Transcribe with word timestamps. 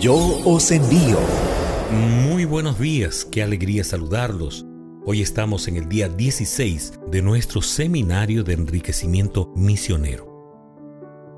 Yo 0.00 0.16
os 0.46 0.70
envío. 0.70 1.18
Muy 2.24 2.46
buenos 2.46 2.78
días, 2.78 3.26
qué 3.30 3.42
alegría 3.42 3.84
saludarlos. 3.84 4.64
Hoy 5.04 5.20
estamos 5.20 5.68
en 5.68 5.76
el 5.76 5.90
día 5.90 6.08
16 6.08 7.00
de 7.10 7.20
nuestro 7.20 7.60
seminario 7.60 8.42
de 8.42 8.54
enriquecimiento 8.54 9.52
misionero. 9.54 10.26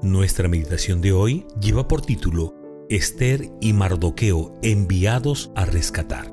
Nuestra 0.00 0.46
meditación 0.46 1.00
de 1.00 1.10
hoy 1.10 1.44
lleva 1.60 1.88
por 1.88 2.02
título 2.02 2.54
Esther 2.88 3.50
y 3.61 3.72
Mardoqueo 3.72 4.54
enviados 4.62 5.50
a 5.56 5.64
rescatar. 5.64 6.32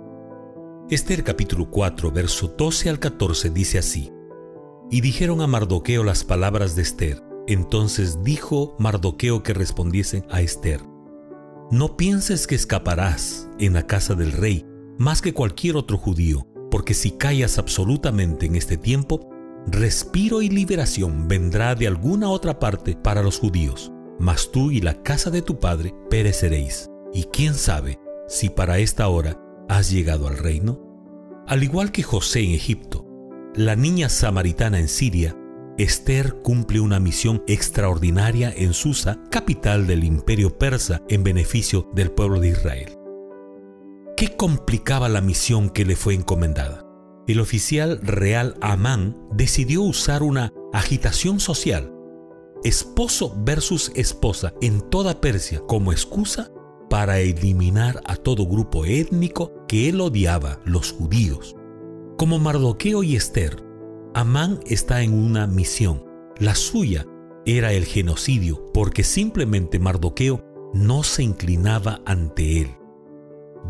Esther 0.92 1.24
capítulo 1.24 1.72
4, 1.72 2.12
verso 2.12 2.54
12 2.56 2.90
al 2.92 3.00
14 3.00 3.50
dice 3.50 3.80
así. 3.80 4.12
Y 4.92 5.02
dijeron 5.02 5.42
a 5.42 5.48
Mardoqueo 5.48 6.04
las 6.04 6.24
palabras 6.24 6.76
de 6.76 6.84
Esther. 6.84 7.24
Entonces 7.48 8.24
dijo 8.24 8.76
Mardoqueo 8.78 9.42
que 9.42 9.56
respondiese 9.56 10.24
a 10.30 10.42
Esther. 10.42 10.89
No 11.72 11.98
pienses 11.98 12.48
que 12.48 12.56
escaparás 12.56 13.48
en 13.60 13.74
la 13.74 13.86
casa 13.86 14.16
del 14.16 14.32
rey 14.32 14.66
más 14.98 15.22
que 15.22 15.36
cualquier 15.36 15.76
otro 15.78 16.00
judío, 16.00 16.48
porque 16.72 16.96
si 16.96 17.12
callas 17.12 17.60
absolutamente 17.60 18.48
en 18.48 18.56
este 18.56 18.76
tiempo, 18.76 19.30
respiro 19.68 20.42
y 20.42 20.50
liberación 20.50 21.28
vendrá 21.28 21.76
de 21.76 21.86
alguna 21.86 22.30
otra 22.30 22.58
parte 22.58 22.96
para 22.96 23.22
los 23.22 23.38
judíos, 23.38 23.92
mas 24.18 24.52
tú 24.52 24.72
y 24.72 24.82
la 24.82 25.04
casa 25.04 25.30
de 25.30 25.44
tu 25.44 25.60
padre 25.60 25.94
pereceréis. 26.10 26.90
Y 27.14 27.26
quién 27.26 27.54
sabe 27.54 28.00
si 28.28 28.50
para 28.50 28.80
esta 28.80 29.08
hora 29.08 29.40
has 29.70 29.92
llegado 29.92 30.28
al 30.28 30.40
reino. 30.40 30.82
Al 31.46 31.64
igual 31.64 31.92
que 31.92 32.02
José 32.02 32.42
en 32.42 32.52
Egipto, 32.52 33.06
la 33.54 33.76
niña 33.76 34.10
samaritana 34.10 34.80
en 34.80 34.88
Siria, 34.88 35.38
Esther 35.80 36.36
cumple 36.44 36.82
una 36.82 37.00
misión 37.00 37.42
extraordinaria 37.48 38.54
en 38.54 38.74
Susa, 38.74 39.18
capital 39.32 39.88
del 39.88 40.04
imperio 40.04 40.58
persa, 40.58 41.02
en 41.08 41.24
beneficio 41.24 41.90
del 41.94 42.12
pueblo 42.12 42.42
de 42.42 42.50
Israel. 42.50 42.98
¿Qué 44.18 44.36
complicaba 44.36 45.08
la 45.08 45.22
misión 45.22 45.70
que 45.70 45.86
le 45.86 45.96
fue 45.96 46.16
encomendada? 46.16 46.86
El 47.28 47.40
oficial 47.40 47.98
real 48.04 48.56
Amán 48.60 49.16
decidió 49.32 49.82
usar 49.82 50.22
una 50.22 50.52
agitación 50.74 51.40
social, 51.40 51.94
esposo 52.66 53.34
versus 53.38 53.94
esposa, 53.96 54.54
en 54.62 54.82
toda 54.82 55.22
Persia 55.22 55.62
como 55.66 55.94
excusa 55.94 56.52
para 56.90 57.20
eliminar 57.20 58.02
a 58.04 58.18
todo 58.18 58.46
grupo 58.46 58.84
étnico 58.84 59.54
que 59.66 59.88
él 59.88 60.02
odiaba, 60.02 60.60
los 60.66 60.92
judíos. 60.92 61.56
Como 62.18 62.38
Mardoqueo 62.38 63.02
y 63.02 63.16
Esther, 63.16 63.69
Amán 64.20 64.60
está 64.66 65.02
en 65.02 65.14
una 65.14 65.48
misión. 65.48 66.04
La 66.40 66.54
suya 66.54 67.06
era 67.46 67.72
el 67.72 67.86
genocidio 67.86 68.70
porque 68.74 69.06
simplemente 69.06 69.80
Mardoqueo 69.80 70.44
no 70.74 71.04
se 71.04 71.24
inclinaba 71.24 72.02
ante 72.06 72.60
él. 72.60 72.76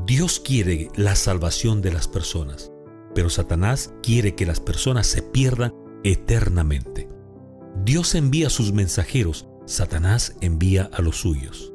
Dios 0.08 0.40
quiere 0.40 0.90
la 0.96 1.16
salvación 1.16 1.84
de 1.84 1.92
las 1.92 2.08
personas, 2.08 2.72
pero 3.14 3.30
Satanás 3.30 3.94
quiere 4.02 4.34
que 4.34 4.48
las 4.48 4.60
personas 4.60 5.06
se 5.06 5.22
pierdan 5.22 5.72
eternamente. 6.04 7.08
Dios 7.86 8.16
envía 8.16 8.50
sus 8.50 8.74
mensajeros, 8.74 9.48
Satanás 9.68 10.36
envía 10.42 10.90
a 10.92 11.04
los 11.04 11.18
suyos. 11.18 11.74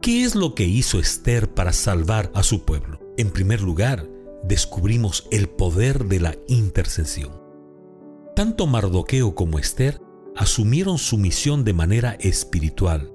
¿Qué 0.00 0.22
es 0.22 0.36
lo 0.36 0.54
que 0.54 0.62
hizo 0.62 1.00
Esther 1.00 1.52
para 1.52 1.72
salvar 1.72 2.30
a 2.32 2.44
su 2.44 2.64
pueblo? 2.64 3.00
En 3.16 3.32
primer 3.32 3.60
lugar, 3.60 4.08
descubrimos 4.44 5.26
el 5.32 5.48
poder 5.48 6.04
de 6.04 6.20
la 6.20 6.36
intercesión. 6.46 7.43
Tanto 8.34 8.66
Mardoqueo 8.66 9.36
como 9.36 9.60
Esther 9.60 10.00
asumieron 10.34 10.98
su 10.98 11.18
misión 11.18 11.62
de 11.62 11.72
manera 11.72 12.16
espiritual. 12.18 13.12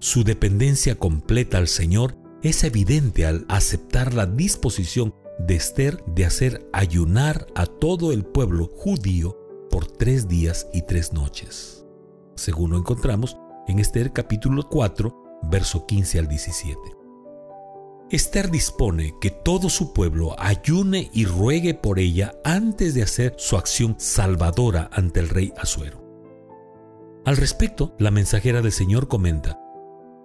Su 0.00 0.24
dependencia 0.24 0.96
completa 0.96 1.58
al 1.58 1.68
Señor 1.68 2.16
es 2.42 2.64
evidente 2.64 3.24
al 3.24 3.46
aceptar 3.48 4.14
la 4.14 4.26
disposición 4.26 5.14
de 5.38 5.54
Esther 5.54 6.04
de 6.06 6.24
hacer 6.24 6.68
ayunar 6.72 7.46
a 7.54 7.66
todo 7.66 8.10
el 8.10 8.24
pueblo 8.24 8.66
judío 8.66 9.38
por 9.70 9.86
tres 9.86 10.26
días 10.26 10.66
y 10.72 10.82
tres 10.82 11.12
noches. 11.12 11.86
Según 12.34 12.72
lo 12.72 12.78
encontramos 12.78 13.36
en 13.68 13.78
Esther 13.78 14.12
capítulo 14.12 14.68
4, 14.68 15.40
verso 15.50 15.86
15 15.86 16.18
al 16.18 16.26
17. 16.26 16.97
Esther 18.10 18.50
dispone 18.50 19.14
que 19.20 19.30
todo 19.30 19.68
su 19.68 19.92
pueblo 19.92 20.34
ayune 20.38 21.10
y 21.12 21.26
ruegue 21.26 21.74
por 21.74 21.98
ella 21.98 22.32
antes 22.42 22.94
de 22.94 23.02
hacer 23.02 23.34
su 23.36 23.56
acción 23.56 23.96
salvadora 23.98 24.88
ante 24.92 25.20
el 25.20 25.28
rey 25.28 25.52
Asuero. 25.58 26.02
Al 27.26 27.36
respecto, 27.36 27.94
la 27.98 28.10
mensajera 28.10 28.62
del 28.62 28.72
Señor 28.72 29.08
comenta, 29.08 29.60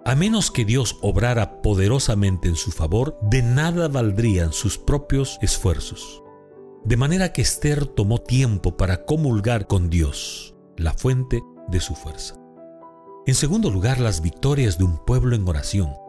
a 0.06 0.14
menos 0.14 0.50
que 0.50 0.64
Dios 0.64 0.96
obrara 1.02 1.60
poderosamente 1.60 2.48
en 2.48 2.56
su 2.56 2.72
favor, 2.72 3.18
de 3.22 3.42
nada 3.42 3.88
valdrían 3.88 4.52
sus 4.52 4.78
propios 4.78 5.38
esfuerzos. 5.42 6.22
De 6.84 6.96
manera 6.96 7.32
que 7.32 7.42
Esther 7.42 7.86
tomó 7.86 8.18
tiempo 8.18 8.76
para 8.76 9.04
comulgar 9.04 9.66
con 9.66 9.90
Dios, 9.90 10.54
la 10.76 10.94
fuente 10.94 11.42
de 11.68 11.80
su 11.80 11.94
fuerza. 11.94 12.34
En 13.26 13.34
segundo 13.34 13.70
lugar, 13.70 14.00
las 14.00 14.20
victorias 14.20 14.76
de 14.76 14.84
un 14.84 15.02
pueblo 15.04 15.36
en 15.36 15.48
oración. 15.48 16.03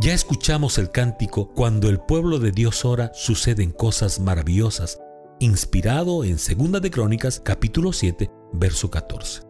Ya 0.00 0.14
escuchamos 0.14 0.78
el 0.78 0.90
cántico 0.90 1.52
Cuando 1.52 1.88
el 1.88 2.00
pueblo 2.00 2.38
de 2.38 2.50
Dios 2.50 2.84
ora 2.84 3.12
suceden 3.14 3.70
cosas 3.70 4.20
maravillosas, 4.20 4.98
inspirado 5.38 6.24
en 6.24 6.38
Segunda 6.38 6.80
de 6.80 6.90
Crónicas 6.90 7.40
capítulo 7.40 7.92
7, 7.92 8.30
verso 8.52 8.90
14. 8.90 9.42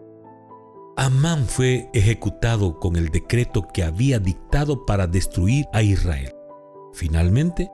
Amán 0.96 1.46
fue 1.46 1.88
ejecutado 1.94 2.80
con 2.80 2.96
el 2.96 3.08
decreto 3.10 3.68
que 3.72 3.84
había 3.84 4.18
dictado 4.18 4.84
para 4.84 5.06
destruir 5.06 5.66
a 5.72 5.82
Israel. 5.82 6.34
Finalmente, 6.92 7.70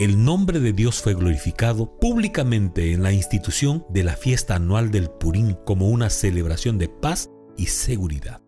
el 0.00 0.24
nombre 0.24 0.58
de 0.58 0.72
Dios 0.72 1.00
fue 1.00 1.14
glorificado 1.14 1.98
públicamente 1.98 2.92
en 2.92 3.02
la 3.02 3.12
institución 3.12 3.84
de 3.90 4.04
la 4.04 4.16
fiesta 4.16 4.56
anual 4.56 4.90
del 4.90 5.10
Purín 5.10 5.56
como 5.64 5.88
una 5.88 6.10
celebración 6.10 6.78
de 6.78 6.88
paz 6.88 7.30
y 7.56 7.66
seguridad 7.66 8.45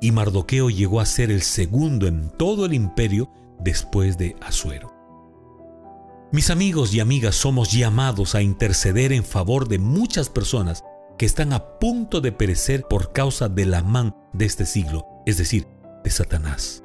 y 0.00 0.12
Mardoqueo 0.12 0.70
llegó 0.70 1.00
a 1.00 1.06
ser 1.06 1.30
el 1.30 1.42
segundo 1.42 2.06
en 2.06 2.30
todo 2.30 2.66
el 2.66 2.74
imperio 2.74 3.30
después 3.60 4.18
de 4.18 4.36
Asuero. 4.40 4.94
Mis 6.32 6.50
amigos 6.50 6.92
y 6.92 7.00
amigas 7.00 7.36
somos 7.36 7.72
llamados 7.72 8.34
a 8.34 8.42
interceder 8.42 9.12
en 9.12 9.24
favor 9.24 9.68
de 9.68 9.78
muchas 9.78 10.28
personas 10.28 10.84
que 11.18 11.26
están 11.26 11.52
a 11.52 11.78
punto 11.78 12.20
de 12.20 12.32
perecer 12.32 12.82
por 12.82 13.12
causa 13.12 13.48
del 13.48 13.72
amán 13.74 14.14
de 14.32 14.44
este 14.44 14.66
siglo, 14.66 15.06
es 15.24 15.38
decir, 15.38 15.66
de 16.04 16.10
Satanás. 16.10 16.82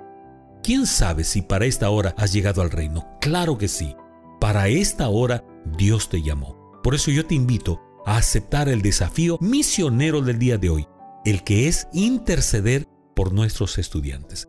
¿Quién 0.64 0.86
sabe 0.86 1.24
si 1.24 1.42
para 1.42 1.66
esta 1.66 1.90
hora 1.90 2.14
has 2.18 2.32
llegado 2.32 2.62
al 2.62 2.70
reino? 2.70 3.18
Claro 3.20 3.58
que 3.58 3.68
sí. 3.68 3.96
Para 4.40 4.68
esta 4.68 5.10
hora 5.10 5.44
Dios 5.78 6.10
te 6.10 6.22
llamó. 6.22 6.80
Por 6.84 6.96
eso 6.96 7.12
yo 7.12 7.26
te 7.26 7.36
invito 7.36 7.82
a 8.06 8.18
aceptar 8.18 8.70
el 8.70 8.82
desafío 8.82 9.38
misionero 9.42 10.22
del 10.22 10.40
día 10.40 10.58
de 10.58 10.70
hoy, 10.70 10.88
el 11.26 11.44
que 11.44 11.68
es 11.68 11.88
interceder 11.94 12.88
por 13.22 13.34
nuestros 13.34 13.78
estudiantes. 13.78 14.48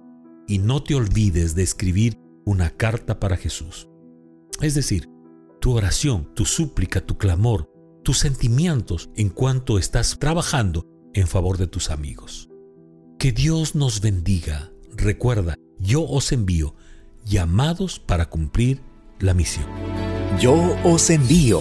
Y 0.49 0.56
no 0.56 0.83
te 0.83 0.94
olvides 0.94 1.55
de 1.55 1.62
escribir 1.62 2.19
una 2.47 2.71
carta 2.71 3.21
para 3.21 3.37
Jesús. 3.37 3.87
Es 4.62 4.75
decir, 4.75 5.10
tu 5.60 5.77
oración, 5.77 6.33
tu 6.34 6.47
súplica, 6.47 7.03
tu 7.03 7.19
clamor, 7.19 7.71
tus 8.03 8.16
sentimientos 8.16 9.10
en 9.15 9.28
cuanto 9.28 9.77
estás 9.77 10.19
trabajando 10.19 10.87
en 11.12 11.27
favor 11.27 11.59
de 11.59 11.66
tus 11.66 11.91
amigos. 11.91 12.49
Que 13.19 13.31
Dios 13.31 13.75
nos 13.75 14.00
bendiga. 14.00 14.72
Recuerda, 14.97 15.54
yo 15.78 16.09
os 16.09 16.33
envío 16.33 16.75
llamados 17.27 17.99
para 17.99 18.31
cumplir 18.31 18.81
la 19.21 19.34
misión. 19.34 19.66
Yo 20.41 20.54
os 20.83 21.10
envío 21.10 21.60